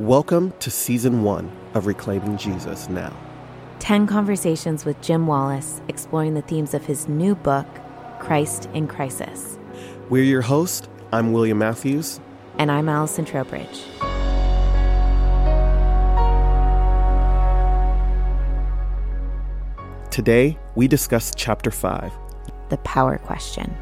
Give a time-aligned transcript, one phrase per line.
[0.00, 3.16] Welcome to season one of Reclaiming Jesus Now.
[3.78, 7.68] 10 conversations with Jim Wallis exploring the themes of his new book,
[8.18, 9.56] Christ in Crisis.
[10.10, 10.88] We're your host.
[11.12, 12.18] I'm William Matthews.
[12.58, 13.84] And I'm Allison Trowbridge.
[20.10, 22.12] Today, we discuss chapter five
[22.68, 23.72] The Power Question.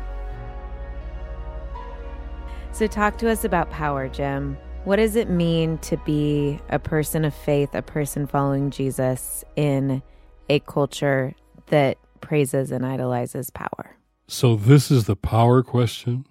[2.72, 4.58] So, talk to us about power, Jim.
[4.85, 10.03] What does it mean to be a person of faith, a person following Jesus in
[10.49, 11.35] a culture
[11.67, 13.96] that praises and idolizes power?
[14.27, 16.27] So, this is the power question,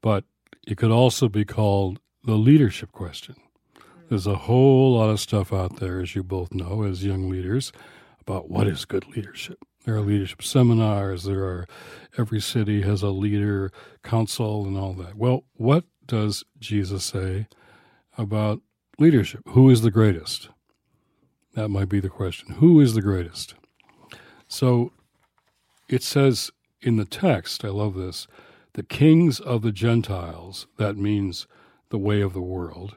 [0.00, 0.24] but
[0.66, 3.36] it could also be called the leadership question.
[4.08, 7.72] There's a whole lot of stuff out there, as you both know, as young leaders,
[8.22, 9.58] about what is good leadership.
[9.84, 11.66] There are leadership seminars, there are,
[12.16, 13.70] every city has a leader
[14.02, 15.16] council and all that.
[15.16, 17.48] Well, what does Jesus say
[18.18, 18.60] about
[18.98, 19.40] leadership.
[19.48, 20.48] Who is the greatest?
[21.54, 22.54] That might be the question.
[22.54, 23.54] Who is the greatest?
[24.48, 24.92] So
[25.88, 26.50] it says
[26.80, 28.26] in the text, I love this,
[28.74, 31.46] the kings of the Gentiles, that means
[31.88, 32.96] the way of the world,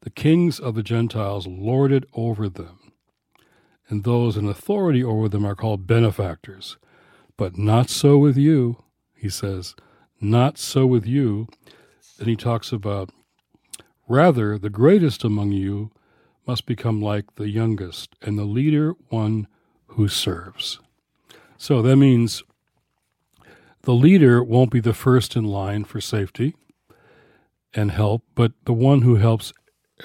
[0.00, 2.92] the kings of the Gentiles lorded over them,
[3.88, 6.76] and those in authority over them are called benefactors.
[7.36, 8.82] But not so with you,
[9.14, 9.74] he says,
[10.20, 11.48] not so with you.
[12.18, 13.10] And he talks about
[14.08, 15.90] Rather, the greatest among you
[16.46, 19.48] must become like the youngest, and the leader one
[19.88, 20.78] who serves.
[21.58, 22.44] So that means
[23.82, 26.54] the leader won't be the first in line for safety
[27.74, 29.52] and help, but the one who helps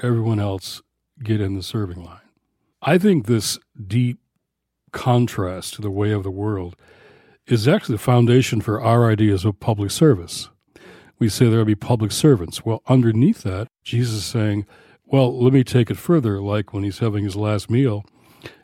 [0.02, 0.81] everyone else
[1.23, 2.19] get in the serving line.
[2.81, 4.19] I think this deep
[4.91, 6.75] contrast to the way of the world
[7.47, 10.49] is actually the foundation for our ideas of public service
[11.22, 12.66] we say there will be public servants.
[12.66, 14.66] Well, underneath that, Jesus is saying,
[15.05, 18.03] well, let me take it further, like when he's having his last meal.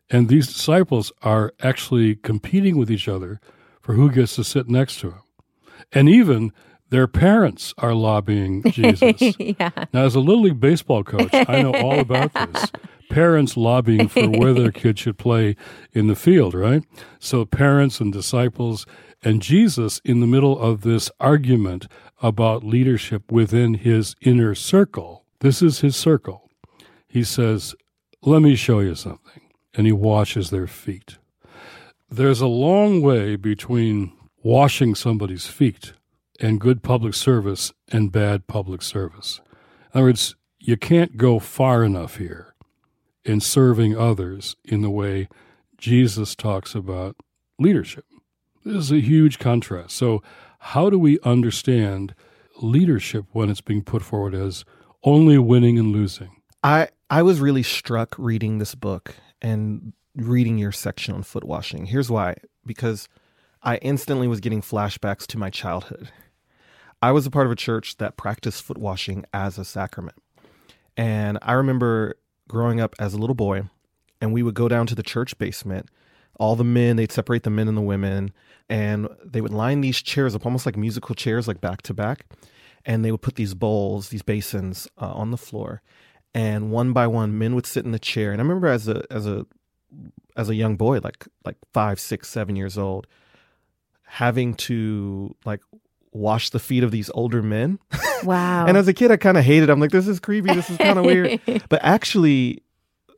[0.09, 3.40] And these disciples are actually competing with each other
[3.80, 5.22] for who gets to sit next to him.
[5.92, 6.52] And even
[6.90, 9.36] their parents are lobbying Jesus.
[9.38, 9.70] yeah.
[9.94, 12.72] Now, as a Little League baseball coach, I know all about this.
[13.09, 15.56] Parents lobbying for where their kid should play
[15.94, 16.84] in the field, right?
[17.19, 18.85] So, parents and disciples
[19.23, 21.88] and Jesus in the middle of this argument
[22.22, 25.25] about leadership within his inner circle.
[25.40, 26.50] This is his circle.
[27.07, 27.75] He says,
[28.22, 29.41] Let me show you something.
[29.74, 31.18] And he washes their feet.
[32.09, 35.94] There's a long way between washing somebody's feet
[36.39, 39.41] and good public service and bad public service.
[39.94, 42.47] In other words, you can't go far enough here
[43.28, 45.28] in serving others in the way
[45.78, 47.16] Jesus talks about
[47.60, 48.06] leadership.
[48.64, 49.96] This is a huge contrast.
[49.96, 50.24] So,
[50.60, 52.16] how do we understand
[52.62, 54.66] leadership when it's being put forward as
[55.04, 56.42] only winning and losing?
[56.64, 61.86] I I was really struck reading this book and reading your section on foot washing.
[61.86, 62.36] Here's why
[62.66, 63.08] because
[63.62, 66.12] I instantly was getting flashbacks to my childhood.
[67.02, 70.18] I was a part of a church that practiced foot washing as a sacrament.
[70.96, 73.63] And I remember growing up as a little boy,
[74.22, 75.90] and we would go down to the church basement
[76.40, 78.31] all the men, they'd separate the men and the women,
[78.69, 82.25] and they would line these chairs up almost like musical chairs, like back to back.
[82.86, 85.81] And they would put these bowls, these basins uh, on the floor.
[86.34, 88.31] And one by one, men would sit in the chair.
[88.31, 89.46] And I remember as a as a
[90.36, 93.07] as a young boy, like like five, six, seven years old,
[94.06, 95.62] having to like
[96.12, 97.79] wash the feet of these older men.
[98.23, 98.66] Wow.
[98.66, 99.69] and as a kid, I kind of hated.
[99.69, 99.72] It.
[99.72, 100.51] I'm like, this is creepy.
[100.51, 101.40] This is kind of weird.
[101.69, 102.63] But actually,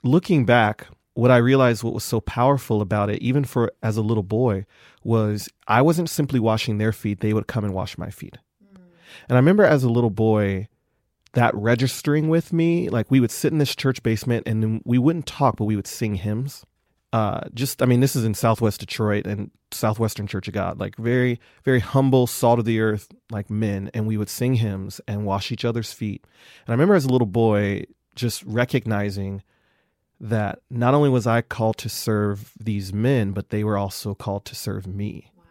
[0.03, 4.01] looking back, what I realized what was so powerful about it, even for as a
[4.01, 4.65] little boy,
[5.01, 8.37] was I wasn't simply washing their feet, they would come and wash my feet.
[8.61, 8.81] Mm.
[9.29, 10.67] And I remember as a little boy,
[11.33, 15.25] that registering with me, like we would sit in this church basement and we wouldn't
[15.25, 16.65] talk, but we would sing hymns.
[17.13, 20.95] Uh, just, I mean, this is in Southwest Detroit and Southwestern Church of God, like
[20.97, 23.89] very, very humble, salt of the earth, like men.
[23.93, 26.23] And we would sing hymns and wash each other's feet.
[26.65, 27.85] And I remember as a little boy,
[28.15, 29.43] just recognizing
[30.19, 34.45] that not only was I called to serve these men, but they were also called
[34.45, 35.31] to serve me.
[35.35, 35.43] Wow.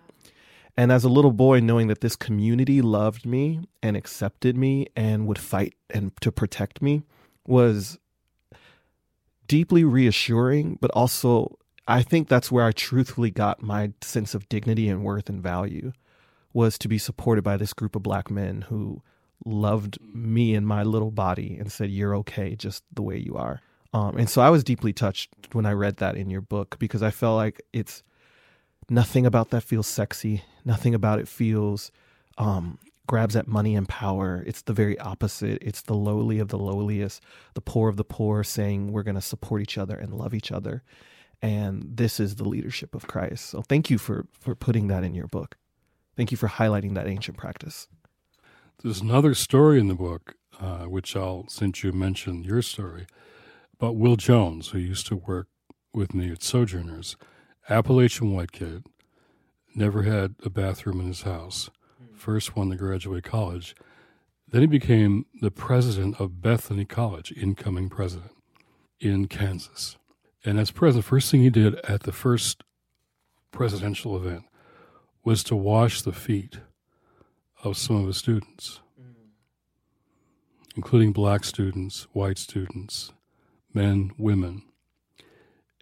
[0.76, 5.26] And as a little boy, knowing that this community loved me and accepted me and
[5.26, 7.02] would fight and to protect me
[7.46, 7.98] was
[9.46, 11.57] deeply reassuring, but also
[11.88, 15.92] I think that's where I truthfully got my sense of dignity and worth and value
[16.52, 19.02] was to be supported by this group of black men who
[19.46, 23.62] loved me and my little body and said, You're okay just the way you are.
[23.94, 27.02] Um, and so I was deeply touched when I read that in your book because
[27.02, 28.02] I felt like it's
[28.90, 30.44] nothing about that feels sexy.
[30.66, 31.90] Nothing about it feels
[32.36, 34.44] um, grabs at money and power.
[34.46, 35.62] It's the very opposite.
[35.62, 37.22] It's the lowly of the lowliest,
[37.54, 40.52] the poor of the poor saying we're going to support each other and love each
[40.52, 40.82] other.
[41.40, 43.46] And this is the leadership of Christ.
[43.46, 45.56] So thank you for, for putting that in your book.
[46.16, 47.86] Thank you for highlighting that ancient practice.
[48.82, 53.06] There's another story in the book, uh, which I'll, since you mentioned your story,
[53.74, 55.46] about Will Jones, who used to work
[55.92, 57.16] with me at Sojourners,
[57.68, 58.86] Appalachian white kid,
[59.74, 61.70] never had a bathroom in his house,
[62.14, 63.76] first one to graduate college.
[64.50, 68.32] Then he became the president of Bethany College, incoming president
[68.98, 69.97] in Kansas.
[70.44, 72.62] And as president, first thing he did at the first
[73.50, 74.44] presidential event
[75.24, 76.58] was to wash the feet
[77.64, 79.12] of some of his students, mm.
[80.76, 83.12] including black students, white students,
[83.74, 84.62] men, women.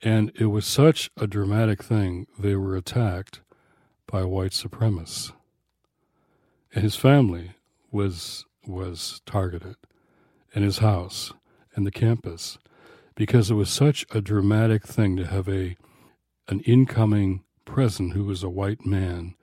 [0.02, 3.40] And it was such a dramatic thing, they were attacked
[4.06, 5.32] by white supremacists.
[6.74, 7.52] And his family
[7.90, 9.76] was was targeted,
[10.54, 11.32] and his house,
[11.74, 12.58] and the campus,
[13.16, 15.76] because it was such a dramatic thing to have a
[16.48, 19.34] an incoming president who was a white man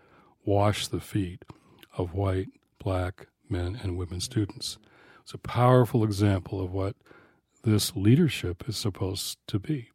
[0.45, 1.43] wash the feet
[1.97, 2.47] of white,
[2.79, 4.77] black men and women students.
[5.21, 6.95] It's a powerful example of what
[7.63, 9.89] this leadership is supposed to be.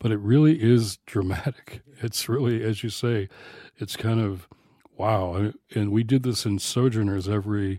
[0.00, 1.82] But it really is dramatic.
[2.02, 3.28] It's really, as you say,
[3.76, 4.48] it's kind of
[4.96, 5.52] wow.
[5.74, 7.78] And we did this in Sojourners every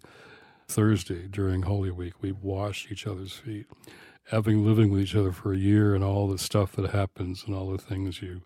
[0.68, 2.14] Thursday during Holy Week.
[2.22, 3.66] We wash each other's feet.
[4.30, 7.56] Having living with each other for a year and all the stuff that happens and
[7.56, 8.42] all the things you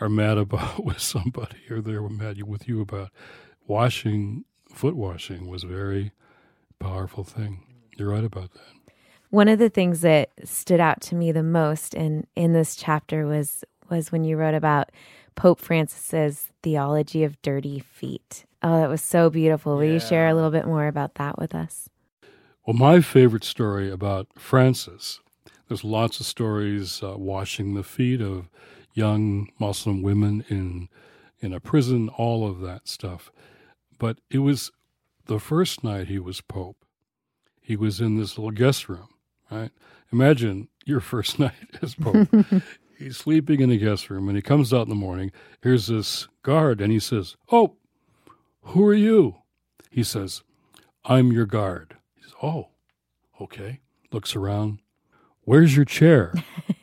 [0.00, 3.10] are mad about with somebody or they were mad with you about
[3.66, 6.12] washing foot washing was a very
[6.78, 7.62] powerful thing.
[7.96, 8.92] You're right about that.
[9.30, 13.26] One of the things that stood out to me the most in in this chapter
[13.26, 14.90] was was when you wrote about
[15.34, 18.44] Pope Francis's theology of dirty feet.
[18.62, 19.76] Oh, that was so beautiful.
[19.76, 19.94] Will yeah.
[19.94, 21.88] you share a little bit more about that with us?
[22.66, 25.20] Well, my favorite story about Francis,
[25.68, 28.48] there's lots of stories uh, washing the feet of
[28.92, 30.88] young Muslim women in
[31.38, 33.30] in a prison, all of that stuff.
[34.00, 34.72] But it was
[35.26, 36.84] the first night he was pope.
[37.60, 39.10] He was in this little guest room,
[39.48, 39.70] right?
[40.12, 41.52] Imagine your first night
[41.82, 42.26] as pope.
[42.98, 45.30] He's sleeping in the guest room and he comes out in the morning.
[45.62, 47.76] Here's this guard and he says, "Oh,
[48.62, 49.36] who are you?"
[49.88, 50.42] He says,
[51.04, 51.96] "I'm your guard."
[52.42, 52.68] "Oh,
[53.40, 53.80] okay."
[54.12, 54.80] Looks around.
[55.42, 56.32] Where's your chair?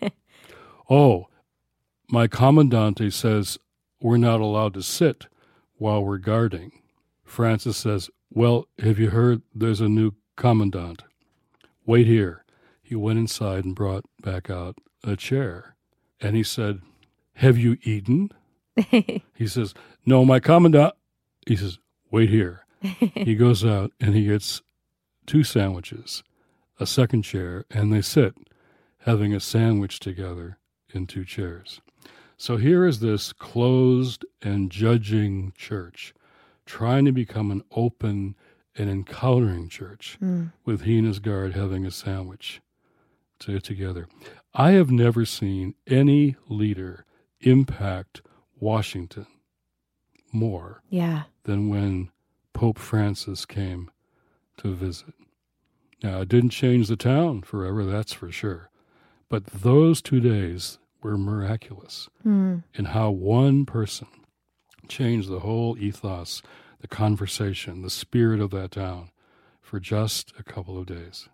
[0.89, 1.27] oh,
[2.09, 3.57] my commandante says
[4.01, 5.27] we're not allowed to sit
[5.77, 6.71] while we're guarding.
[7.23, 11.03] Francis says, Well, have you heard there's a new commandant?
[11.85, 12.45] Wait here.
[12.81, 15.75] He went inside and brought back out a chair.
[16.21, 16.81] And he said,
[17.35, 18.29] Have you eaten?
[18.75, 19.73] he says,
[20.05, 20.93] No, my commandant.
[21.47, 21.79] He says,
[22.11, 22.65] Wait here.
[22.81, 24.61] he goes out and he gets
[25.25, 26.23] two sandwiches,
[26.79, 28.35] a second chair, and they sit
[28.99, 30.57] having a sandwich together
[30.93, 31.81] in two chairs.
[32.37, 36.13] So here is this closed and judging church
[36.65, 38.35] trying to become an open
[38.75, 40.51] and encountering church mm.
[40.65, 42.61] with he and his guard having a sandwich
[43.39, 44.07] to, together.
[44.53, 47.05] I have never seen any leader
[47.41, 48.21] impact
[48.59, 49.27] Washington
[50.31, 51.23] more yeah.
[51.43, 52.09] than when
[52.53, 53.91] Pope Francis came
[54.63, 55.13] to visit.
[56.01, 58.69] Now, it didn't change the town forever, that's for sure.
[59.29, 62.63] But those two days, were miraculous mm.
[62.73, 64.07] in how one person
[64.87, 66.41] changed the whole ethos,
[66.79, 69.09] the conversation, the spirit of that town
[69.61, 71.29] for just a couple of days.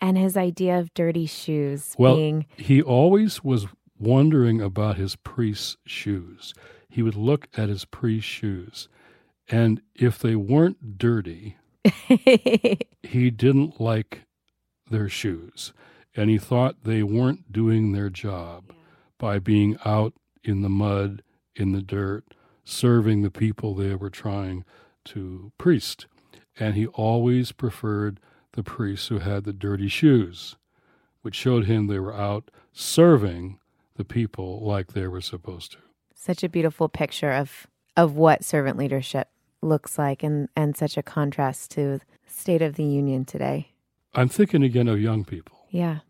[0.00, 2.46] And his idea of dirty shoes well, being.
[2.56, 3.66] He always was
[3.98, 6.54] wondering about his priest's shoes.
[6.88, 8.88] He would look at his priest's shoes,
[9.48, 11.56] and if they weren't dirty,
[13.02, 14.22] he didn't like
[14.90, 15.72] their shoes
[16.16, 18.74] and he thought they weren't doing their job yeah.
[19.18, 21.22] by being out in the mud,
[21.54, 22.24] in the dirt,
[22.64, 24.64] serving the people they were trying
[25.04, 26.06] to priest.
[26.58, 28.20] And he always preferred
[28.52, 30.56] the priests who had the dirty shoes,
[31.22, 33.58] which showed him they were out serving
[33.96, 35.78] the people like they were supposed to.
[36.14, 39.28] Such a beautiful picture of of what servant leadership
[39.62, 43.72] looks like and, and such a contrast to state of the union today.
[44.14, 46.00] I'm thinking again of young people yeah.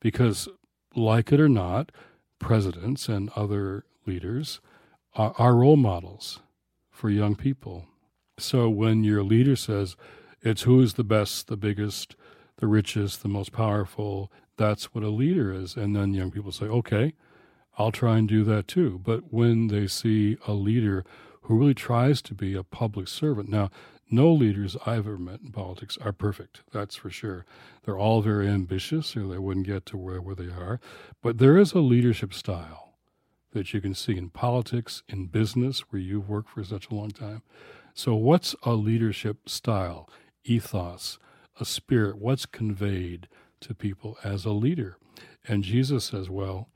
[0.00, 0.48] Because,
[0.96, 1.92] like it or not,
[2.38, 4.60] presidents and other leaders
[5.14, 6.40] are, are role models
[6.90, 7.86] for young people.
[8.38, 9.96] So when your leader says
[10.40, 12.16] it's who is the best, the biggest,
[12.56, 15.76] the richest, the most powerful, that's what a leader is.
[15.76, 17.14] And then young people say, okay,
[17.78, 19.00] I'll try and do that too.
[19.02, 21.04] But when they see a leader
[21.52, 23.46] who really tries to be a public servant.
[23.46, 23.70] Now,
[24.10, 27.44] no leaders I've ever met in politics are perfect, that's for sure.
[27.84, 30.80] They're all very ambitious, or they wouldn't get to where, where they are.
[31.22, 32.94] But there is a leadership style
[33.52, 37.10] that you can see in politics, in business, where you've worked for such a long
[37.10, 37.42] time.
[37.92, 40.08] So, what's a leadership style,
[40.44, 41.18] ethos,
[41.60, 42.16] a spirit?
[42.16, 43.28] What's conveyed
[43.60, 44.96] to people as a leader?
[45.46, 46.70] And Jesus says, well,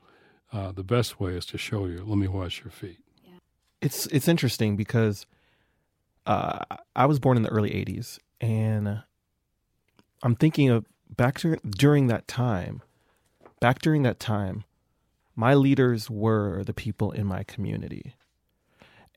[0.53, 2.03] uh, the best way is to show you.
[2.05, 2.99] Let me wash your feet.
[3.81, 5.25] It's it's interesting because
[6.25, 6.63] uh,
[6.95, 9.03] I was born in the early '80s, and
[10.23, 12.81] I'm thinking of back to, during that time.
[13.59, 14.65] Back during that time,
[15.35, 18.13] my leaders were the people in my community,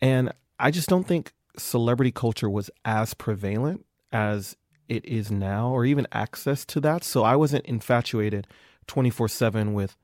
[0.01, 4.57] and I just don't think celebrity culture was as prevalent as
[4.89, 7.05] it is now, or even access to that.
[7.05, 8.47] So I wasn't infatuated
[8.87, 9.97] 24 7 with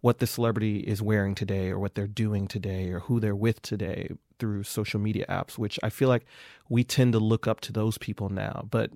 [0.00, 3.60] what the celebrity is wearing today or what they're doing today or who they're with
[3.62, 6.24] today through social media apps, which I feel like
[6.68, 8.66] we tend to look up to those people now.
[8.70, 8.90] But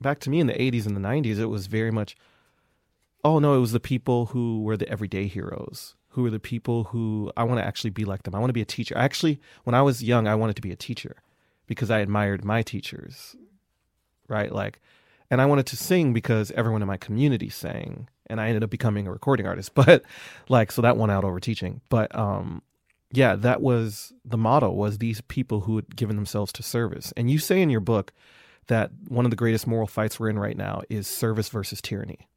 [0.00, 2.16] back to me in the 80s and the 90s, it was very much,
[3.24, 6.84] oh no, it was the people who were the everyday heroes, who were the people
[6.84, 8.34] who I want to actually be like them.
[8.34, 8.96] I want to be a teacher.
[8.98, 11.22] Actually, when I was young, I wanted to be a teacher
[11.66, 13.36] because I admired my teachers,
[14.28, 14.52] right?
[14.52, 14.80] Like,
[15.30, 18.70] and I wanted to sing because everyone in my community sang and I ended up
[18.70, 19.72] becoming a recording artist.
[19.74, 20.02] But
[20.48, 21.80] like, so that won out over teaching.
[21.88, 22.62] But um,
[23.12, 27.12] yeah, that was the motto was these people who had given themselves to service.
[27.16, 28.12] And you say in your book
[28.68, 32.28] that one of the greatest moral fights we're in right now is service versus tyranny.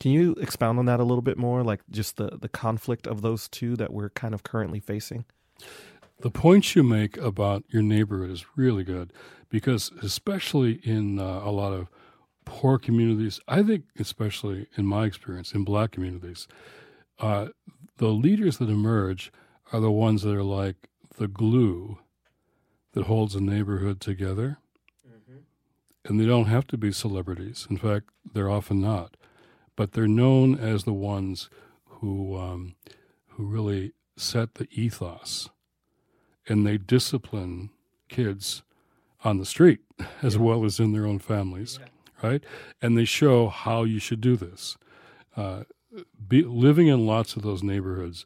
[0.00, 3.22] Can you expound on that a little bit more, like just the the conflict of
[3.22, 5.24] those two that we're kind of currently facing?
[6.20, 9.12] The points you make about your neighborhood is really good
[9.48, 11.88] because, especially in uh, a lot of
[12.46, 16.48] poor communities, I think, especially in my experience, in black communities,
[17.18, 17.48] uh,
[17.98, 19.30] the leaders that emerge
[19.72, 20.88] are the ones that are like
[21.18, 21.98] the glue
[22.92, 24.58] that holds a neighborhood together.
[25.06, 25.38] Mm-hmm.
[26.04, 27.66] And they don't have to be celebrities.
[27.68, 29.16] In fact, they're often not.
[29.74, 31.50] But they're known as the ones
[31.84, 32.76] who, um,
[33.30, 35.50] who really set the ethos
[36.48, 37.70] and they discipline
[38.08, 38.62] kids
[39.24, 39.80] on the street
[40.22, 41.78] as well as in their own families.
[41.80, 41.88] Yeah
[42.22, 42.42] right?
[42.80, 44.76] And they show how you should do this.
[45.36, 45.64] Uh,
[46.28, 48.24] be, living in lots of those neighborhoods,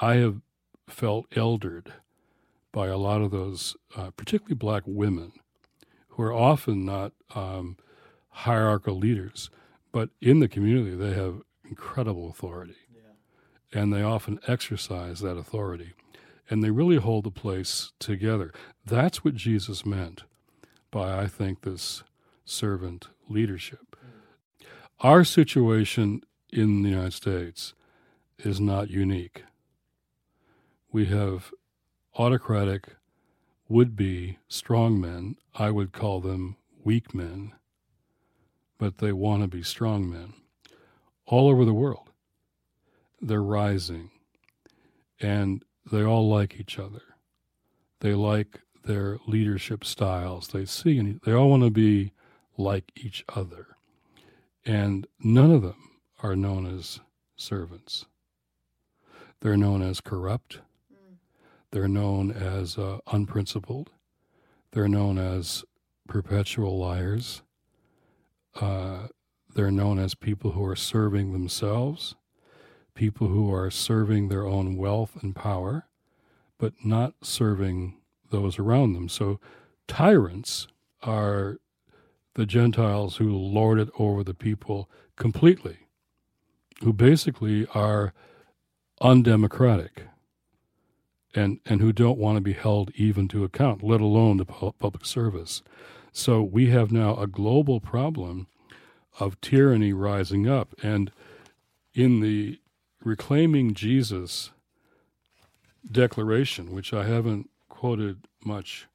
[0.00, 0.40] I have
[0.88, 1.92] felt eldered
[2.72, 5.32] by a lot of those, uh, particularly black women,
[6.08, 7.76] who are often not um,
[8.30, 9.50] hierarchical leaders,
[9.92, 12.76] but in the community they have incredible authority.
[12.94, 13.80] Yeah.
[13.80, 15.92] And they often exercise that authority.
[16.48, 18.52] And they really hold the place together.
[18.84, 20.24] That's what Jesus meant
[20.90, 22.02] by, I think, this
[22.50, 23.96] servant leadership.
[25.00, 27.74] Our situation in the United States
[28.38, 29.44] is not unique.
[30.92, 31.52] We have
[32.18, 32.88] autocratic,
[33.68, 35.36] would be strong men.
[35.54, 37.52] I would call them weak men,
[38.78, 40.34] but they want to be strong men
[41.26, 42.10] all over the world.
[43.20, 44.10] They're rising,
[45.20, 47.02] and they all like each other.
[48.00, 50.48] They like their leadership styles.
[50.48, 52.12] They see, and they all want to be
[52.60, 53.76] like each other.
[54.64, 55.90] And none of them
[56.22, 57.00] are known as
[57.36, 58.06] servants.
[59.40, 60.60] They're known as corrupt.
[61.72, 63.90] They're known as uh, unprincipled.
[64.72, 65.64] They're known as
[66.08, 67.42] perpetual liars.
[68.60, 69.08] Uh,
[69.54, 72.14] they're known as people who are serving themselves,
[72.94, 75.86] people who are serving their own wealth and power,
[76.58, 77.96] but not serving
[78.30, 79.08] those around them.
[79.08, 79.40] So
[79.88, 80.68] tyrants
[81.02, 81.58] are
[82.34, 85.78] the Gentiles who lord it over the people completely,
[86.82, 88.12] who basically are
[89.00, 90.04] undemocratic
[91.34, 95.04] and, and who don't want to be held even to account, let alone the public
[95.04, 95.62] service.
[96.12, 98.48] So we have now a global problem
[99.18, 100.74] of tyranny rising up.
[100.82, 101.12] And
[101.94, 102.58] in the
[103.02, 104.50] Reclaiming Jesus
[105.90, 108.88] declaration, which I haven't quoted much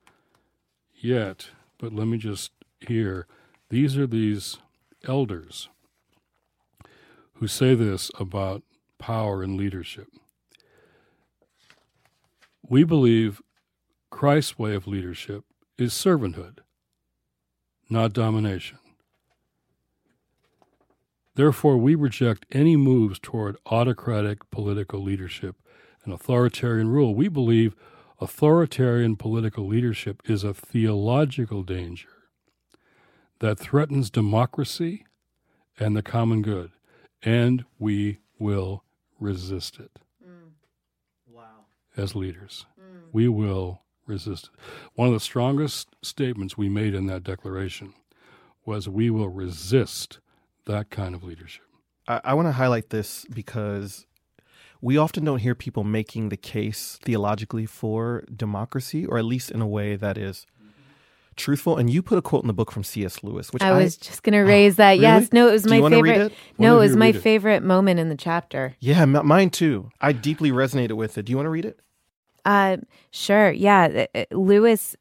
[0.93, 1.49] yet,
[1.79, 2.51] but let me just
[2.87, 3.27] here,
[3.69, 4.57] these are these
[5.07, 5.69] elders
[7.35, 8.63] who say this about
[8.97, 10.07] power and leadership.
[12.67, 13.41] We believe
[14.09, 15.43] Christ's way of leadership
[15.77, 16.59] is servanthood,
[17.89, 18.79] not domination.
[21.35, 25.57] Therefore, we reject any moves toward autocratic political leadership
[26.05, 27.13] and authoritarian rule.
[27.13, 27.75] We believe
[28.21, 32.14] authoritarian political leadership is a theological danger
[33.39, 35.05] that threatens democracy
[35.79, 36.71] and the common good,
[37.21, 38.83] and we will
[39.19, 39.99] resist it.
[40.23, 40.51] Mm.
[41.27, 41.65] Wow.
[41.97, 43.01] As leaders, mm.
[43.11, 44.59] we will resist it.
[44.95, 47.93] One of the strongest statements we made in that declaration
[48.65, 50.19] was we will resist
[50.65, 51.65] that kind of leadership.
[52.07, 54.05] I, I want to highlight this because
[54.81, 59.61] we often don't hear people making the case theologically for democracy, or at least in
[59.61, 60.45] a way that is
[61.35, 61.77] truthful.
[61.77, 63.23] And you put a quote in the book from C.S.
[63.23, 64.91] Lewis, which I I, was just going to raise that.
[64.91, 65.01] really?
[65.03, 66.31] Yes, no, it was Do my you wanna read favorite.
[66.31, 66.37] it?
[66.59, 67.21] No, it was my it.
[67.21, 68.75] favorite moment in the chapter.
[68.79, 69.89] yeah, m- mine too.
[70.01, 71.23] I deeply resonated with it.
[71.25, 71.79] Do you want to read it?
[72.45, 72.77] Uh,
[73.11, 73.51] sure.
[73.51, 74.05] Yeah.
[74.13, 74.95] Uh, Lewis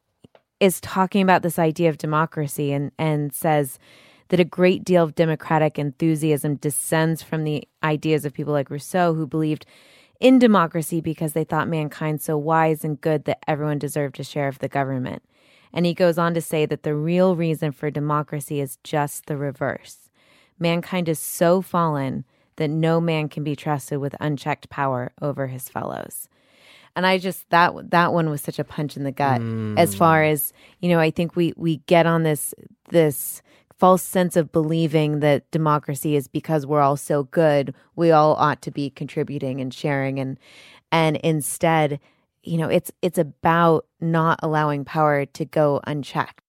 [0.59, 3.77] is talking about this idea of democracy and, and says
[4.29, 9.13] that a great deal of democratic enthusiasm descends from the ideas of people like Rousseau,
[9.13, 9.65] who believed
[10.19, 14.47] in democracy because they thought mankind so wise and good that everyone deserved a share
[14.47, 15.21] of the government.
[15.75, 19.35] And he goes on to say that the real reason for democracy is just the
[19.35, 20.09] reverse.
[20.57, 22.23] Mankind is so fallen
[22.55, 26.29] that no man can be trusted with unchecked power over his fellows.
[26.95, 29.77] And I just that that one was such a punch in the gut mm.
[29.77, 32.53] as far as you know I think we we get on this
[32.89, 33.41] this
[33.77, 38.61] false sense of believing that democracy is because we're all so good we all ought
[38.61, 40.21] to be contributing and sharing.
[40.21, 40.39] And
[40.89, 41.99] and instead
[42.45, 46.41] you know it's it's about not allowing power to go unchecked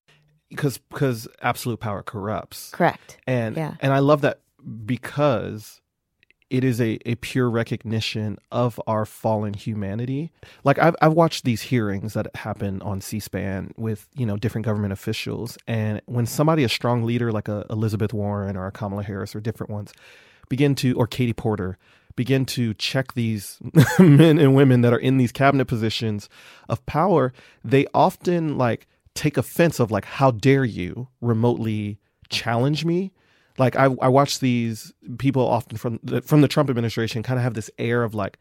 [0.50, 2.70] Because because absolute power corrupts.
[2.70, 3.74] correct And Yeah.
[3.80, 4.40] and I love that
[4.84, 5.80] because
[6.48, 10.30] it is a, a pure recognition of our fallen humanity.
[10.62, 14.92] Like I've I've watched these hearings that happen on C-SPAN with you know different government
[14.92, 19.34] officials, and when somebody a strong leader like a Elizabeth Warren or a Kamala Harris
[19.34, 19.92] or different ones
[20.48, 21.78] begin to or Katie Porter
[22.16, 23.58] begin to check these
[23.98, 26.28] men and women that are in these cabinet positions
[26.68, 27.32] of power,
[27.64, 33.12] they often like take offense of like how dare you remotely challenge me
[33.58, 37.44] like I, I watch these people often from the, from the Trump administration kind of
[37.44, 38.38] have this air of like,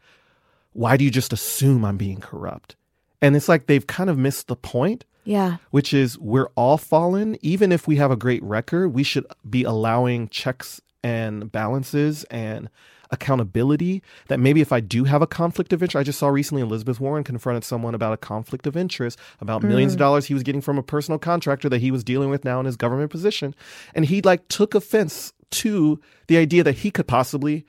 [0.72, 2.76] why do you just assume I'm being corrupt?
[3.22, 7.36] And it's like they've kind of missed the point, yeah which is we're all fallen.
[7.40, 12.68] Even if we have a great record, we should be allowing checks and balances and
[13.10, 16.62] accountability that maybe if I do have a conflict of interest, I just saw recently
[16.62, 19.68] Elizabeth Warren confronted someone about a conflict of interest about hmm.
[19.68, 22.44] millions of dollars he was getting from a personal contractor that he was dealing with
[22.44, 23.54] now in his government position.
[23.94, 27.64] And he like took offense to the idea that he could possibly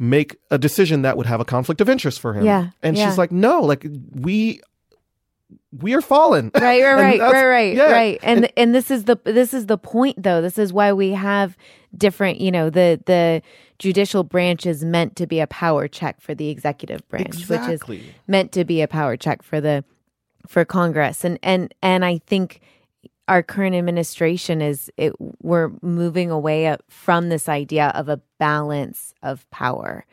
[0.00, 2.44] make a decision that would have a conflict of interest for him.
[2.44, 3.08] Yeah, And yeah.
[3.08, 4.60] she's like, no, like we
[5.72, 6.50] we are fallen.
[6.54, 7.90] right right right right right yeah.
[7.90, 8.18] right.
[8.22, 10.42] And and this is the this is the point though.
[10.42, 11.56] This is why we have
[11.96, 13.42] different you know the the
[13.78, 17.82] judicial branch is meant to be a power check for the executive branch which is
[18.26, 19.84] meant to be a power check for the
[20.46, 21.24] for congress.
[21.24, 22.60] And and and i think
[23.28, 29.12] our current administration is it, we're moving away uh, from this idea of a balance
[29.22, 30.06] of power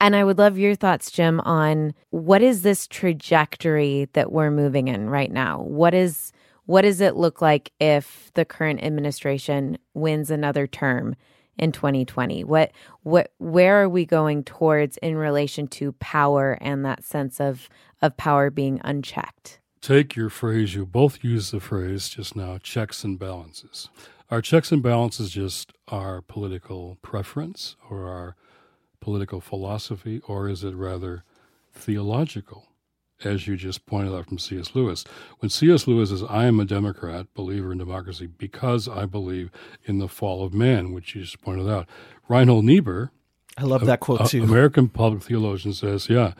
[0.00, 4.88] and I would love your thoughts, Jim, on what is this trajectory that we're moving
[4.88, 5.62] in right now?
[5.62, 6.32] What is
[6.66, 11.16] what does it look like if the current administration wins another term
[11.56, 12.44] in 2020?
[12.44, 17.68] What what where are we going towards in relation to power and that sense of
[18.00, 19.60] of power being unchecked?
[19.80, 23.88] Take your phrase, you both used the phrase just now checks and balances.
[24.30, 28.36] Are checks and balances just our political preference or our
[29.00, 31.24] political philosophy, or is it rather
[31.72, 32.66] theological,
[33.24, 34.74] as you just pointed out from C.S.
[34.74, 35.04] Lewis?
[35.38, 35.86] When C.S.
[35.86, 39.50] Lewis says, I am a Democrat, believer in democracy, because I believe
[39.84, 41.86] in the fall of man, which you just pointed out.
[42.28, 43.10] Reinhold Niebuhr,
[43.56, 44.42] I love that quote a- too.
[44.42, 46.34] American public theologian says, yeah,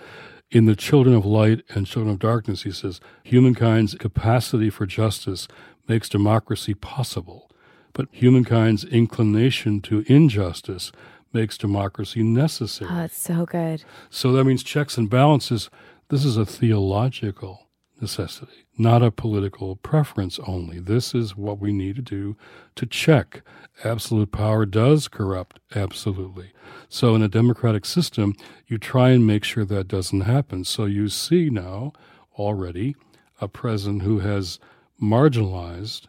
[0.51, 5.47] in the children of light and children of darkness, he says, humankind's capacity for justice
[5.89, 7.51] makes democracy possible,
[7.93, 10.93] but humankind's inclination to injustice
[11.33, 12.91] makes democracy necessary.
[12.93, 13.85] Oh, it's so good.
[14.11, 15.71] So that means checks and balances.
[16.09, 17.69] This is a theological
[18.01, 20.79] necessity, not a political preference only.
[20.79, 22.37] This is what we need to do
[22.77, 23.43] to check.
[23.85, 26.53] Absolute power does corrupt, absolutely.
[26.89, 28.35] So in a democratic system,
[28.67, 30.65] you try and make sure that doesn't happen.
[30.65, 31.93] So you see now
[32.37, 32.97] already
[33.41, 34.59] a president who has
[35.01, 36.07] marginalized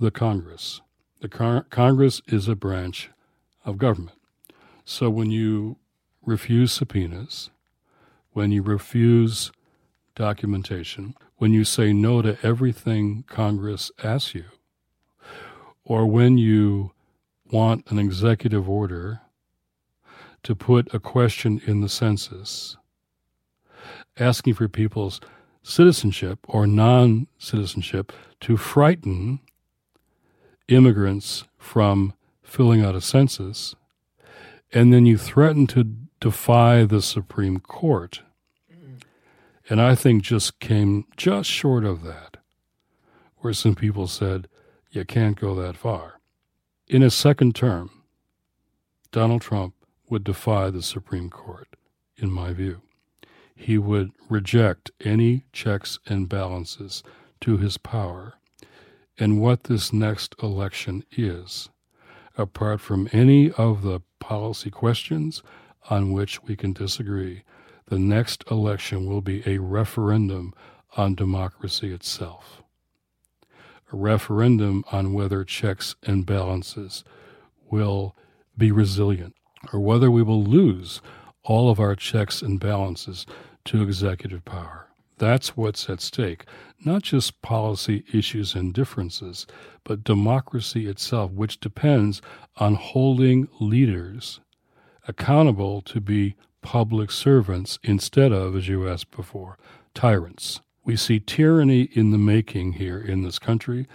[0.00, 0.80] the Congress.
[1.20, 3.10] The Con- Congress is a branch
[3.68, 4.18] of government.
[4.84, 5.76] So when you
[6.24, 7.50] refuse subpoenas,
[8.32, 9.52] when you refuse
[10.14, 14.46] documentation, when you say no to everything Congress asks you,
[15.84, 16.92] or when you
[17.52, 19.20] want an executive order
[20.42, 22.76] to put a question in the census
[24.18, 25.20] asking for people's
[25.62, 29.40] citizenship or non citizenship to frighten
[30.68, 32.14] immigrants from
[32.48, 33.76] filling out a census,
[34.72, 35.84] and then you threaten to
[36.20, 38.22] defy the Supreme Court
[38.72, 39.00] mm.
[39.68, 42.38] And I think just came just short of that,
[43.38, 44.48] where some people said,
[44.90, 46.20] you can't go that far.
[46.86, 47.90] In his second term,
[49.12, 49.74] Donald Trump
[50.08, 51.68] would defy the Supreme Court,
[52.16, 52.80] in my view.
[53.54, 57.02] He would reject any checks and balances
[57.42, 58.34] to his power
[59.18, 61.68] and what this next election is,
[62.38, 65.42] apart from any of the policy questions
[65.90, 67.42] on which we can disagree.
[67.86, 70.54] The next election will be a referendum
[70.96, 72.62] on democracy itself,
[73.92, 77.04] a referendum on whether checks and balances
[77.70, 78.14] will
[78.56, 79.34] be resilient,
[79.72, 81.00] or whether we will lose
[81.44, 83.26] all of our checks and balances
[83.64, 84.87] to executive power.
[85.18, 86.44] That's what's at stake.
[86.84, 89.46] Not just policy issues and differences,
[89.84, 92.22] but democracy itself, which depends
[92.56, 94.40] on holding leaders
[95.06, 99.58] accountable to be public servants instead of, as you asked before,
[99.94, 100.60] tyrants.
[100.84, 103.86] We see tyranny in the making here in this country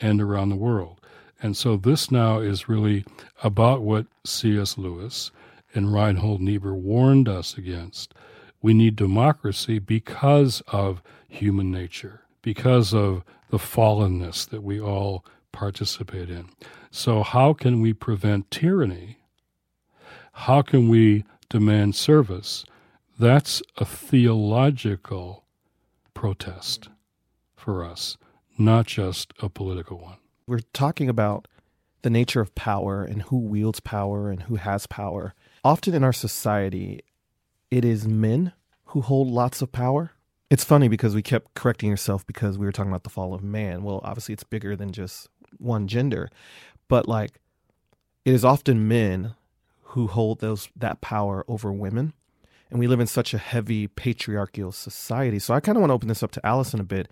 [0.00, 1.00] and around the world.
[1.42, 3.04] And so this now is really
[3.42, 4.78] about what C.S.
[4.78, 5.30] Lewis
[5.74, 8.14] and Reinhold Niebuhr warned us against
[8.62, 16.30] we need democracy because of human nature, because of the fallenness that we all participate
[16.30, 16.48] in.
[16.90, 19.18] So, how can we prevent tyranny?
[20.32, 22.64] How can we demand service?
[23.18, 25.44] That's a theological
[26.14, 26.88] protest
[27.54, 28.16] for us,
[28.58, 30.16] not just a political one.
[30.46, 31.46] We're talking about
[32.02, 35.34] the nature of power and who wields power and who has power.
[35.64, 37.02] Often in our society,
[37.72, 38.52] it is men
[38.84, 40.12] who hold lots of power.
[40.50, 43.42] It's funny because we kept correcting yourself because we were talking about the fall of
[43.42, 43.82] man.
[43.82, 46.28] Well, obviously it's bigger than just one gender,
[46.86, 47.40] but like
[48.26, 49.36] it is often men
[49.80, 52.12] who hold those that power over women.
[52.70, 55.38] And we live in such a heavy patriarchal society.
[55.38, 57.08] So I kind of want to open this up to Allison a bit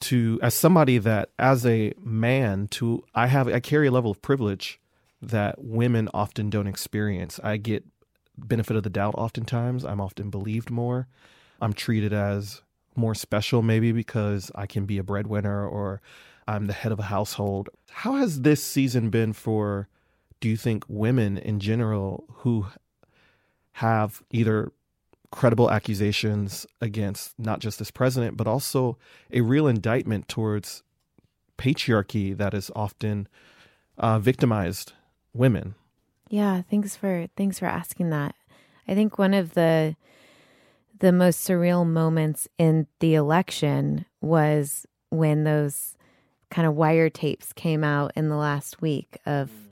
[0.00, 4.22] to as somebody that as a man to I have I carry a level of
[4.22, 4.80] privilege
[5.22, 7.38] that women often don't experience.
[7.44, 7.84] I get
[8.46, 9.84] benefit of the doubt oftentimes.
[9.84, 11.08] I'm often believed more.
[11.60, 12.62] I'm treated as
[12.94, 16.00] more special, maybe because I can be a breadwinner or
[16.46, 17.68] I'm the head of a household.
[17.90, 19.88] How has this season been for,
[20.40, 22.66] do you think, women in general who
[23.72, 24.72] have either
[25.30, 28.96] credible accusations against not just this president, but also
[29.30, 30.82] a real indictment towards
[31.58, 33.28] patriarchy that is often
[33.98, 34.92] uh, victimized
[35.34, 35.74] women?
[36.28, 38.34] Yeah, thanks for thanks for asking that.
[38.86, 39.96] I think one of the
[40.98, 45.96] the most surreal moments in the election was when those
[46.50, 49.68] kind of wiretapes came out in the last week of mm.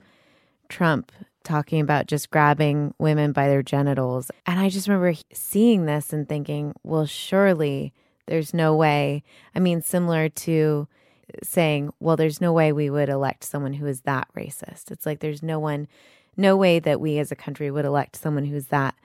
[0.69, 1.11] Trump
[1.43, 4.29] talking about just grabbing women by their genitals.
[4.45, 7.93] And I just remember seeing this and thinking, well, surely
[8.27, 9.23] there's no way.
[9.55, 10.87] I mean, similar to
[11.41, 14.91] saying, well, there's no way we would elect someone who is that racist.
[14.91, 15.87] It's like there's no one
[16.37, 18.95] no way that we as a country would elect someone who's that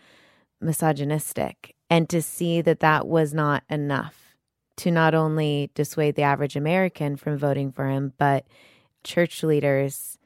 [0.60, 1.74] misogynistic.
[1.90, 4.36] And to see that that was not enough
[4.76, 8.46] to not only dissuade the average American from voting for him, but
[9.04, 10.18] church leaders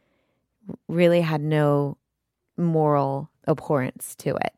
[0.88, 1.96] really had no
[2.56, 4.52] moral abhorrence to it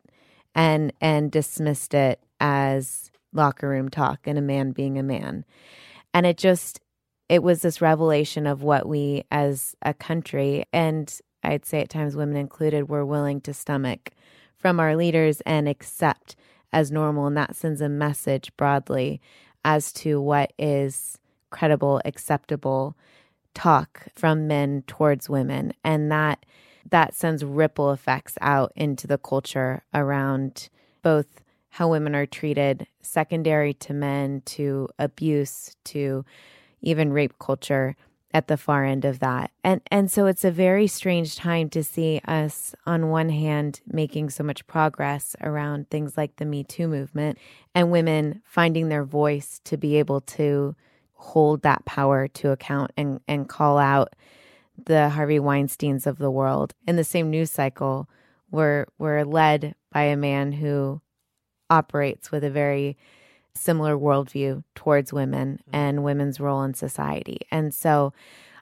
[0.55, 5.45] and and dismissed it as locker room talk and a man being a man.
[6.13, 6.81] And it just
[7.27, 12.15] it was this revelation of what we as a country and I'd say at times
[12.15, 14.11] women included, were willing to stomach
[14.57, 16.35] from our leaders and accept
[16.71, 17.27] as normal.
[17.27, 19.21] And that sends a message broadly
[19.63, 21.17] as to what is
[21.49, 22.95] credible, acceptable
[23.53, 25.73] talk from men towards women.
[25.83, 26.45] And that
[26.89, 30.69] that sends ripple effects out into the culture around
[31.01, 36.25] both how women are treated, secondary to men, to abuse, to
[36.81, 37.95] even rape culture
[38.31, 39.51] at the far end of that.
[39.63, 44.29] And and so it's a very strange time to see us on one hand making
[44.29, 47.37] so much progress around things like the Me Too movement
[47.73, 50.75] and women finding their voice to be able to
[51.13, 54.15] hold that power to account and and call out
[54.85, 56.73] the Harvey Weinsteins of the world.
[56.87, 58.07] In the same news cycle,
[58.51, 61.01] we're we're led by a man who
[61.69, 62.97] operates with a very
[63.53, 65.75] similar worldview towards women mm-hmm.
[65.75, 67.39] and women's role in society.
[67.51, 68.13] And so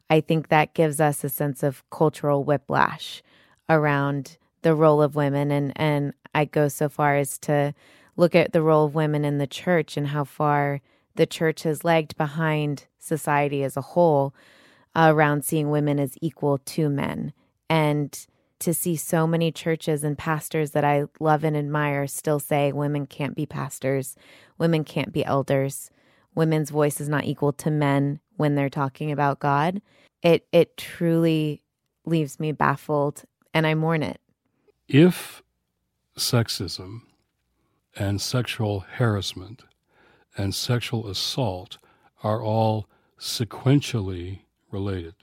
[0.10, 3.22] I think that gives us a sense of cultural whiplash
[3.70, 5.52] around the role of women.
[5.52, 7.74] And, and I go so far as to
[8.16, 10.82] look at the role of women in the church and how far
[11.16, 14.34] the church has lagged behind society as a whole
[14.96, 17.34] uh, around seeing women as equal to men.
[17.70, 18.26] And
[18.60, 23.06] to see so many churches and pastors that I love and admire still say women
[23.06, 24.16] can't be pastors,
[24.58, 25.92] women can't be elders,
[26.36, 29.82] women's voice is not equal to men when they're talking about God,
[30.22, 31.64] it it truly
[32.06, 34.22] leaves me baffled and I mourn it.
[34.88, 35.44] If
[36.18, 37.02] sexism
[37.96, 39.64] and sexual harassment
[40.38, 41.78] and sexual assault
[42.24, 42.88] are all
[43.20, 44.42] sequentially
[44.72, 45.16] related,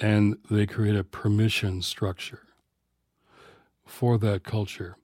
[0.00, 2.42] and they create a permission structure
[3.84, 4.96] for that culture.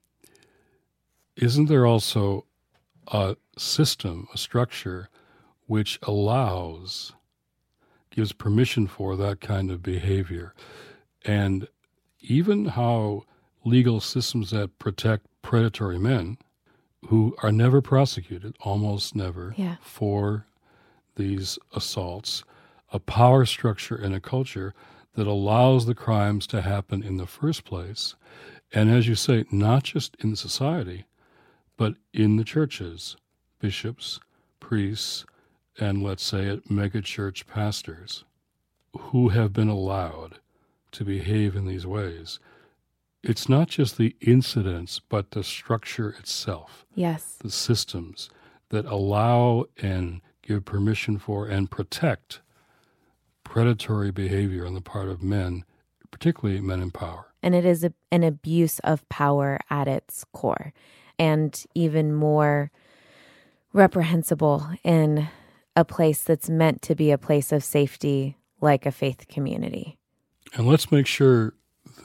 [1.37, 2.45] Isn't there also
[3.09, 5.09] a system, a structure,
[5.67, 7.13] which allows,
[8.11, 10.55] gives permission for that kind of behavior?
[11.25, 11.69] And
[12.21, 13.25] even how
[13.65, 16.37] legal systems that protect predatory men
[17.09, 19.77] who are never prosecuted, almost never, yeah.
[19.81, 20.47] for
[21.17, 22.45] these assaults
[22.93, 24.75] a power structure and a culture
[25.15, 28.15] that allows the crimes to happen in the first place.
[28.73, 31.05] And as you say, not just in society,
[31.77, 33.17] but in the churches,
[33.59, 34.21] bishops,
[34.61, 35.25] priests,
[35.79, 38.25] and let's say it, megachurch pastors
[38.99, 40.39] who have been allowed
[40.93, 42.39] to behave in these ways.
[43.23, 46.85] It's not just the incidents, but the structure itself.
[46.95, 47.37] Yes.
[47.41, 48.29] The systems
[48.71, 52.41] that allow and give permission for and protect
[53.53, 55.63] predatory behavior on the part of men,
[56.11, 57.27] particularly men in power.
[57.43, 60.73] And it is a, an abuse of power at its core,
[61.19, 62.71] and even more
[63.75, 65.29] reprehensible in
[65.77, 69.99] a place that's meant to be a place of safety, like a faith community.
[70.55, 71.53] And let's make sure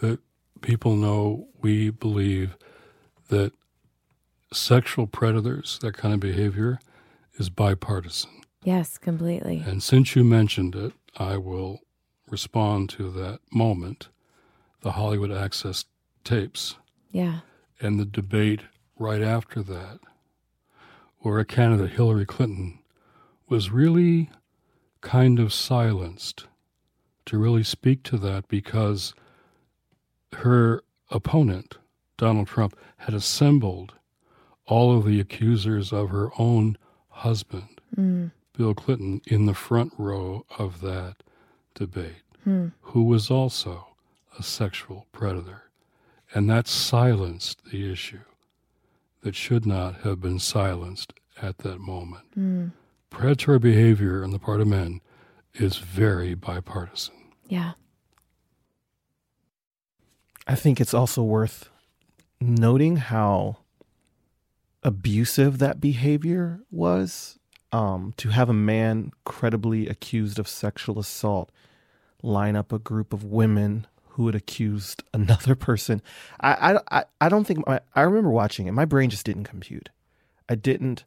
[0.02, 0.20] that
[0.60, 2.58] people know we believe
[3.30, 3.54] that
[4.52, 6.82] sexual predators, that kind of behavior,
[7.36, 8.32] is bipartisan.
[8.66, 9.64] Yes, completely.
[9.66, 11.82] And since you mentioned it, I will
[12.30, 14.10] respond to that moment,
[14.82, 15.86] the Hollywood Access
[16.24, 16.76] tapes.
[17.12, 17.40] Yeah.
[17.80, 18.62] And the debate
[18.98, 20.00] right after that,
[21.20, 22.80] where a candidate, Hillary Clinton,
[23.50, 24.30] was really
[25.02, 26.48] kind of silenced
[27.26, 29.14] to really speak to that because
[30.34, 31.78] her opponent,
[32.18, 33.94] Donald Trump, had assembled
[34.66, 36.78] all of the accusers of her own
[37.10, 37.82] husband.
[37.96, 38.32] Mm.
[38.58, 41.18] Bill Clinton in the front row of that
[41.76, 42.70] debate, hmm.
[42.82, 43.88] who was also
[44.38, 45.64] a sexual predator.
[46.34, 48.22] And that silenced the issue
[49.22, 52.26] that should not have been silenced at that moment.
[52.34, 52.68] Hmm.
[53.10, 55.02] Predatory behavior on the part of men
[55.54, 57.16] is very bipartisan.
[57.48, 57.74] Yeah.
[60.46, 61.70] I think it's also worth
[62.40, 63.58] noting how
[64.84, 67.37] abusive that behavior was
[67.72, 71.52] um, to have a man credibly accused of sexual assault
[72.24, 76.02] line up a group of women who had accused another person.
[76.40, 78.72] I, I, I don't think my, I remember watching it.
[78.72, 79.90] My brain just didn't compute.
[80.50, 81.04] I didn't.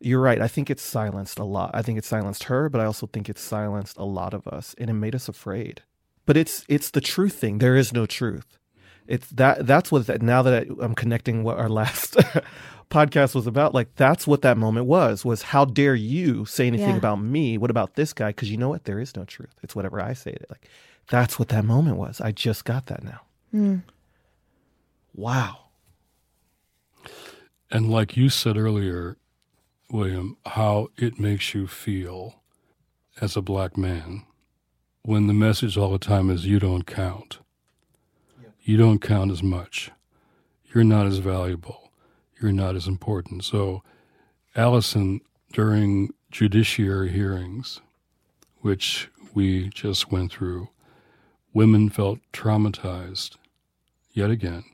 [0.00, 0.40] You're right.
[0.40, 1.72] I think it silenced a lot.
[1.74, 4.74] I think it silenced her, but I also think it silenced a lot of us,
[4.78, 5.82] and it made us afraid.
[6.24, 7.58] But it's it's the truth thing.
[7.58, 8.58] There is no truth.
[9.08, 12.16] It's that that's what now that I, I'm connecting what our last
[12.90, 16.90] podcast was about like that's what that moment was was how dare you say anything
[16.90, 16.96] Yeah.
[16.96, 19.76] about me what about this guy because you know what there is no truth it's
[19.76, 20.68] whatever i say like
[21.08, 23.20] that's what that moment was i just got that now
[23.54, 23.82] Mm.
[25.14, 25.58] wow
[27.70, 29.16] And like you said earlier,
[29.90, 32.42] William, how it makes you feel
[33.20, 34.24] as a black man
[35.02, 37.38] when the message all the time is you don't count.
[38.62, 39.90] You don't count as much.
[40.74, 41.87] You're not as valuable.
[42.40, 43.44] You're not as important.
[43.44, 43.82] So,
[44.54, 45.20] Allison,
[45.52, 47.80] during judiciary hearings,
[48.60, 50.68] which we just went through,
[51.52, 53.36] women felt traumatized
[54.12, 54.64] yet again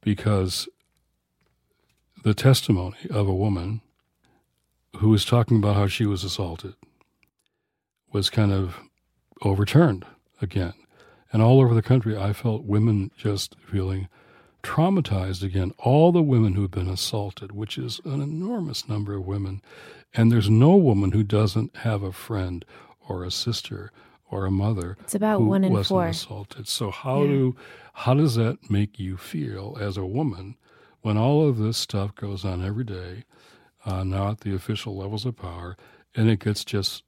[0.00, 0.68] because
[2.22, 3.80] the testimony of a woman
[4.96, 6.74] who was talking about how she was assaulted
[8.12, 8.80] was kind of
[9.42, 10.04] overturned
[10.42, 10.74] again.
[11.32, 14.08] And all over the country, I felt women just feeling
[14.62, 15.72] traumatized again.
[15.78, 19.62] All the women who've been assaulted, which is an enormous number of women.
[20.14, 22.64] And there's no woman who doesn't have a friend
[23.08, 23.92] or a sister
[24.30, 26.06] or a mother It's about who one in wasn't four.
[26.06, 26.68] assaulted.
[26.68, 27.28] So how Yeah.
[27.30, 27.56] do
[27.94, 30.56] how does that make you feel as a woman
[31.02, 33.24] when all of this stuff goes on every day,
[33.84, 35.76] uh, now at the official levels of power,
[36.14, 37.02] and it gets just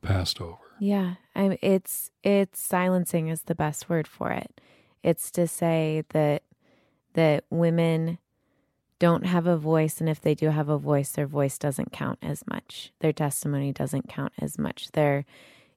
[0.00, 0.58] passed over?
[0.80, 4.60] Yeah, I, it's it's silencing is the best word for it.
[5.02, 6.42] It's to say that
[7.14, 8.18] that women
[8.98, 12.18] don't have a voice, and if they do have a voice, their voice doesn't count
[12.22, 12.92] as much.
[13.00, 14.92] Their testimony doesn't count as much.
[14.92, 15.24] Their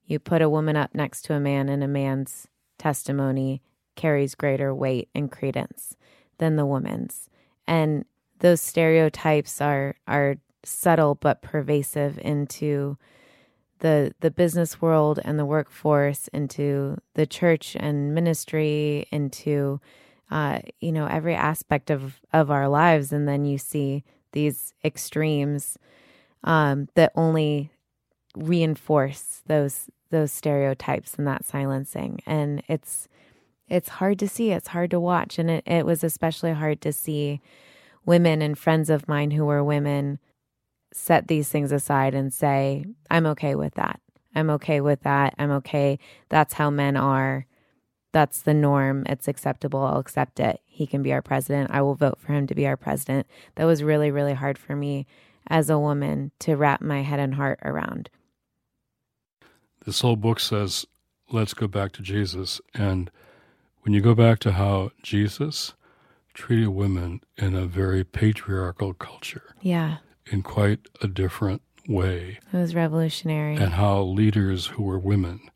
[0.05, 3.63] you put a woman up next to a man, and a man's testimony
[3.95, 5.95] carries greater weight and credence
[6.37, 7.29] than the woman's.
[7.67, 8.05] And
[8.39, 12.97] those stereotypes are are subtle but pervasive into
[13.79, 19.79] the the business world and the workforce, into the church and ministry, into
[20.31, 23.11] uh, you know every aspect of of our lives.
[23.11, 25.77] And then you see these extremes
[26.43, 27.71] um, that only
[28.35, 32.21] reinforce those those stereotypes and that silencing.
[32.25, 33.07] And it's
[33.67, 34.51] it's hard to see.
[34.51, 37.41] It's hard to watch, and it, it was especially hard to see
[38.05, 40.19] women and friends of mine who were women
[40.93, 43.99] set these things aside and say, I'm okay with that.
[44.35, 45.33] I'm okay with that.
[45.37, 45.99] I'm okay.
[46.29, 47.45] That's how men are.
[48.15, 49.03] That's the norm.
[49.09, 49.81] It's acceptable.
[49.81, 50.61] I'll accept it.
[50.63, 51.71] He can be our president.
[51.71, 53.27] I will vote for him to be our president.
[53.55, 55.05] That was really, really hard for me
[55.47, 58.09] as a woman to wrap my head and heart around.
[59.85, 60.85] This whole book says,
[61.29, 62.61] let's go back to Jesus.
[62.73, 63.11] And
[63.81, 65.73] when you go back to how Jesus
[66.33, 69.53] treated women in a very patriarchal culture.
[69.61, 69.97] Yeah.
[70.31, 72.39] In quite a different way.
[72.53, 73.57] It was revolutionary.
[73.57, 75.49] And how leaders who were women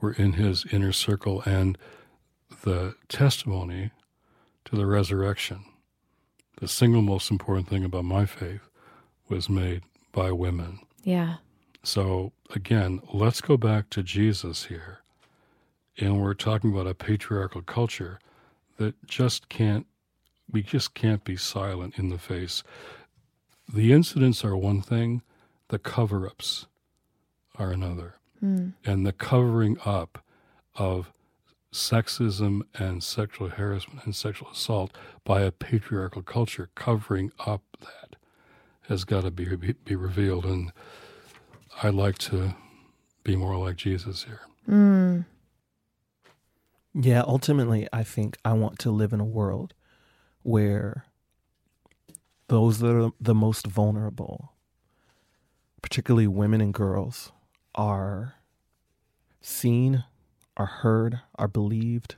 [0.00, 1.76] were in his inner circle and
[2.62, 3.90] the testimony
[4.64, 5.64] to the resurrection.
[6.56, 8.68] The single most important thing about my faith
[9.28, 9.82] was made
[10.12, 10.80] by women.
[11.02, 11.36] Yeah.
[11.82, 14.98] So again, let's go back to Jesus here.
[15.98, 18.18] And we're talking about a patriarchal culture
[18.76, 19.86] that just can't
[20.52, 22.64] we just can't be silent in the face.
[23.72, 25.22] The incidents are one thing,
[25.68, 26.66] the cover ups
[27.56, 28.16] are another.
[28.42, 28.74] Mm.
[28.84, 30.24] And the covering up
[30.74, 31.12] of
[31.72, 38.16] sexism and sexual harassment and sexual assault by a patriarchal culture, covering up that
[38.88, 40.44] has got to be, be, be revealed.
[40.44, 40.72] And
[41.82, 42.54] I'd like to
[43.22, 44.40] be more like Jesus here.
[44.68, 45.26] Mm.
[46.94, 49.74] Yeah, ultimately, I think I want to live in a world
[50.42, 51.04] where
[52.48, 54.52] those that are the most vulnerable,
[55.82, 57.30] particularly women and girls,
[57.80, 58.34] are
[59.40, 60.04] seen,
[60.54, 62.16] are heard, are believed,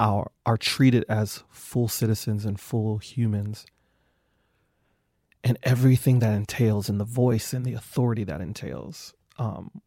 [0.00, 3.64] are, are treated as full citizens and full humans.
[5.44, 9.14] And everything that entails, and the voice and the authority that entails.
[9.38, 9.82] Um,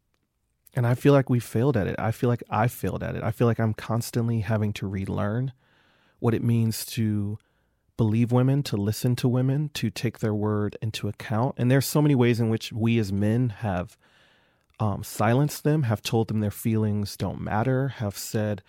[0.72, 1.96] and I feel like we failed at it.
[1.98, 3.22] I feel like I failed at it.
[3.22, 5.52] I feel like I'm constantly having to relearn
[6.20, 7.38] what it means to
[7.98, 11.56] believe women, to listen to women, to take their word into account.
[11.58, 13.98] And there's so many ways in which we as men have
[14.80, 18.62] um, silenced them, have told them their feelings don't matter, have said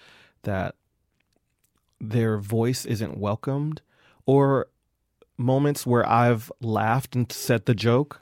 [0.43, 0.75] that
[2.01, 3.81] their voice isn't welcomed,
[4.25, 4.67] or
[5.37, 8.21] moments where I've laughed and said the joke,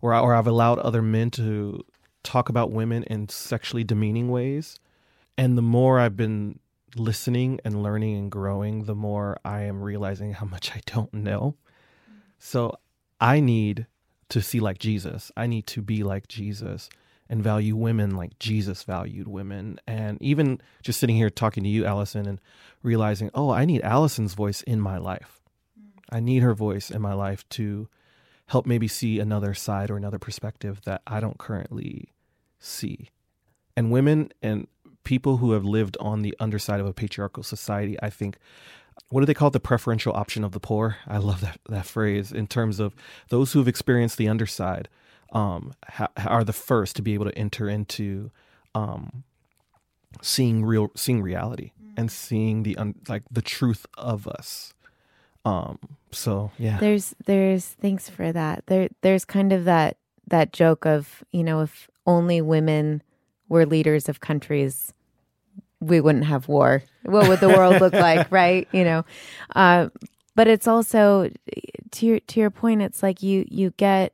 [0.00, 1.84] or, I, or I've allowed other men to
[2.22, 4.78] talk about women in sexually demeaning ways.
[5.36, 6.60] And the more I've been
[6.96, 11.56] listening and learning and growing, the more I am realizing how much I don't know.
[12.38, 12.78] So
[13.20, 13.86] I need
[14.30, 15.30] to see like Jesus.
[15.36, 16.88] I need to be like Jesus
[17.32, 19.80] and value women like Jesus valued women.
[19.86, 22.38] And even just sitting here talking to you, Allison, and
[22.82, 25.40] realizing, oh, I need Allison's voice in my life.
[26.10, 27.88] I need her voice in my life to
[28.48, 32.12] help maybe see another side or another perspective that I don't currently
[32.58, 33.08] see.
[33.78, 34.66] And women and
[35.02, 38.36] people who have lived on the underside of a patriarchal society, I think,
[39.08, 39.52] what do they call it?
[39.52, 40.98] The preferential option of the poor.
[41.06, 42.94] I love that that phrase in terms of
[43.30, 44.90] those who have experienced the underside
[45.32, 48.30] um, ha- are the first to be able to enter into
[48.74, 49.24] um,
[50.20, 51.92] seeing real, seeing reality, mm.
[51.96, 54.74] and seeing the un- like the truth of us.
[55.44, 55.78] Um,
[56.10, 58.64] so yeah, there's there's thanks for that.
[58.66, 59.96] There there's kind of that
[60.28, 63.02] that joke of you know if only women
[63.48, 64.92] were leaders of countries,
[65.80, 66.82] we wouldn't have war.
[67.02, 68.68] What would the world look like, right?
[68.72, 69.04] You know,
[69.56, 69.88] uh,
[70.34, 71.30] but it's also
[71.92, 72.82] to your to your point.
[72.82, 74.12] It's like you you get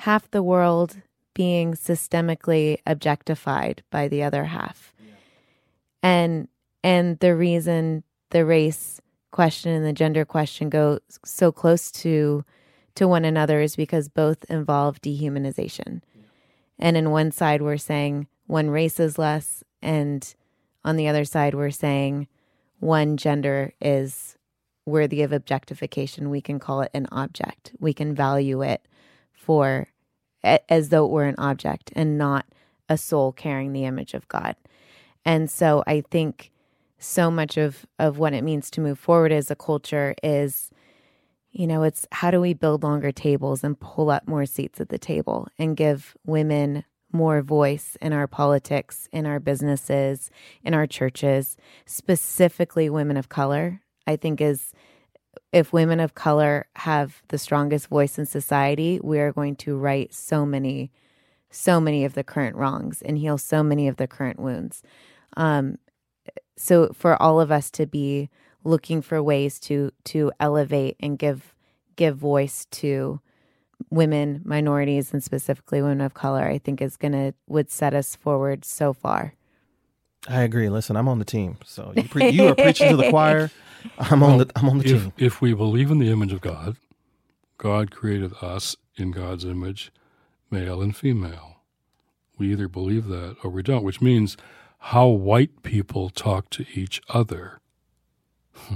[0.00, 0.96] half the world
[1.34, 5.12] being systemically objectified by the other half, yeah.
[6.02, 6.48] and
[6.82, 12.44] and the reason the race question and the gender question go so close to
[12.94, 16.00] to one another is because both involve dehumanization.
[16.14, 16.22] Yeah.
[16.78, 20.34] And in one side, we're saying one race is less, and
[20.84, 22.26] on the other side, we're saying
[22.80, 24.36] one gender is
[24.86, 26.30] worthy of objectification.
[26.30, 27.72] We can call it an object.
[27.78, 28.86] We can value it
[29.32, 29.88] for
[30.42, 32.46] as though it were an object and not
[32.88, 34.56] a soul carrying the image of God.
[35.24, 36.50] And so I think
[36.98, 40.70] so much of of what it means to move forward as a culture is
[41.52, 44.88] you know, it's how do we build longer tables and pull up more seats at
[44.88, 50.30] the table and give women more voice in our politics, in our businesses,
[50.62, 54.72] in our churches, specifically women of color, I think is
[55.52, 60.12] if women of color have the strongest voice in society, we are going to right
[60.12, 60.90] so many,
[61.50, 64.82] so many of the current wrongs and heal so many of the current wounds.
[65.36, 65.78] Um,
[66.56, 68.28] so for all of us to be
[68.64, 71.54] looking for ways to to elevate and give
[71.96, 73.20] give voice to
[73.90, 78.64] women, minorities, and specifically women of color, I think is gonna would set us forward
[78.64, 79.34] so far.
[80.28, 80.68] I agree.
[80.68, 81.58] Listen, I'm on the team.
[81.64, 83.50] So you, pre- you are preaching to the choir.
[83.98, 85.12] I'm on the I'm on the if, team.
[85.16, 86.76] If we believe in the image of God,
[87.58, 89.90] God created us in God's image,
[90.50, 91.56] male and female.
[92.38, 94.36] We either believe that or we don't, which means
[94.78, 97.60] how white people talk to each other.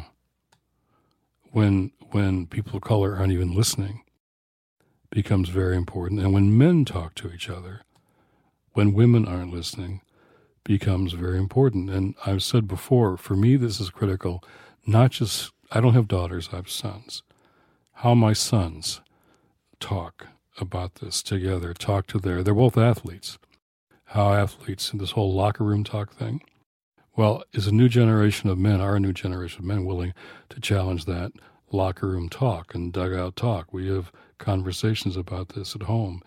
[1.53, 4.03] when when people of color aren't even listening
[5.11, 6.21] becomes very important.
[6.21, 7.83] And when men talk to each other,
[8.73, 10.01] when women aren't listening,
[10.65, 11.91] becomes very important.
[11.91, 14.43] And I've said before, for me, this is critical.
[14.87, 17.23] Not just, I don't have daughters, I have sons.
[17.99, 19.01] How my sons
[19.79, 20.27] talk
[20.59, 23.39] about this together, talk to their, they're both athletes.
[24.07, 26.43] How athletes in this whole locker room talk thing.
[27.17, 30.15] Well, is a new generation of men, our new generation of men, willing
[30.49, 31.33] to challenge that
[31.71, 33.73] locker room talk and dugout talk?
[33.73, 36.23] We have conversations about this at home.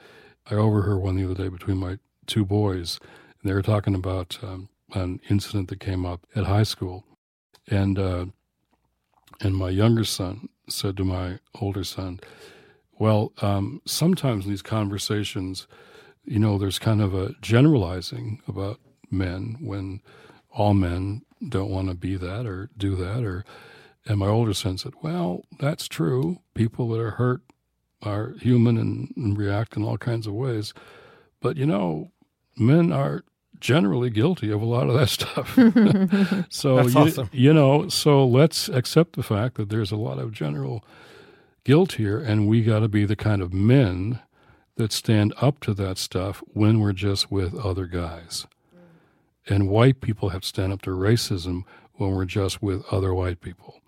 [0.49, 3.07] I overheard one the other day between my two boys, and
[3.43, 7.05] they were talking about um, an incident that came up at high school,
[7.67, 8.25] and uh,
[9.41, 12.19] and my younger son said to my older son,
[12.99, 15.67] "Well, um, sometimes in these conversations,
[16.25, 18.79] you know, there's kind of a generalizing about
[19.09, 20.01] men when
[20.51, 23.45] all men don't want to be that or do that or."
[24.07, 26.39] And my older son said, Well, that's true.
[26.53, 27.41] People that are hurt
[28.01, 30.73] are human and, and react in all kinds of ways.
[31.41, 32.11] But, you know,
[32.59, 33.23] men are
[33.59, 35.55] generally guilty of a lot of that stuff.
[36.49, 37.29] so That's you, awesome.
[37.31, 40.83] you know, so let's accept the fact that there's a lot of general
[41.63, 44.19] guilt here, and we got to be the kind of men
[44.75, 48.45] that stand up to that stuff when we're just with other guys.
[49.49, 53.41] And white people have to stand up to racism when we're just with other white
[53.41, 53.81] people.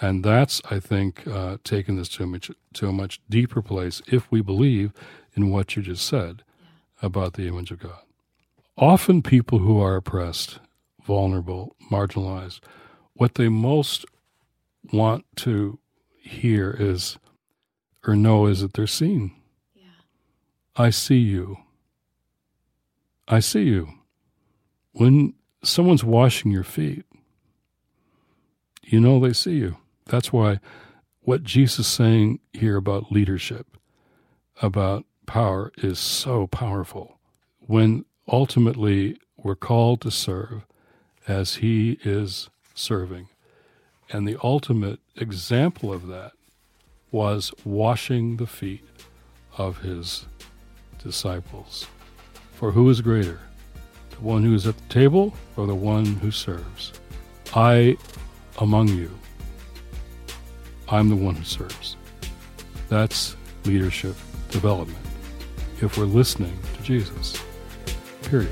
[0.00, 4.02] And that's, I think, uh, taking this to a, much, to a much deeper place
[4.06, 4.92] if we believe
[5.34, 6.42] in what you just said
[7.02, 8.00] about the image of God.
[8.76, 10.58] Often, people who are oppressed,
[11.04, 12.60] vulnerable, marginalized,
[13.14, 14.06] what they most
[14.92, 15.78] want to
[16.16, 17.18] hear is
[18.06, 19.32] or know is that they're seen.
[19.74, 19.82] Yeah.
[20.76, 21.58] I see you.
[23.28, 23.88] I see you.
[24.92, 27.04] When someone's washing your feet,
[28.82, 29.76] you know they see you.
[30.06, 30.58] That's why
[31.20, 33.76] what Jesus is saying here about leadership,
[34.62, 37.20] about power, is so powerful.
[37.60, 40.66] When ultimately we're called to serve
[41.28, 43.28] as He is serving.
[44.10, 46.32] And the ultimate example of that
[47.12, 48.84] was washing the feet
[49.56, 50.26] of His
[51.02, 51.86] disciples.
[52.54, 53.38] For who is greater,
[54.10, 56.92] the one who is at the table or the one who serves?
[57.54, 57.96] I
[58.58, 59.10] among you
[60.88, 61.96] I'm the one who serves.
[62.88, 64.16] That's leadership
[64.50, 65.09] development.
[65.82, 67.42] If we're listening to Jesus,
[68.20, 68.50] period.